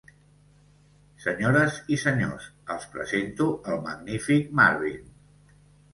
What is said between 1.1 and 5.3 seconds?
Senyores i senyors, els presento al magnífic Marvin.